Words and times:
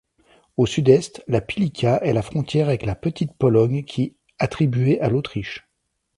Au 0.57 0.65
sud-est, 0.65 1.23
la 1.27 1.41
Pilica 1.41 1.99
est 1.99 2.11
la 2.13 2.23
frontière 2.23 2.69
avec 2.69 2.87
la 2.87 2.95
Petite-Pologne 2.95 3.83
qui 3.83 4.17
attribuée 4.39 4.99
à 4.99 5.09
l'Autriche. 5.09 5.69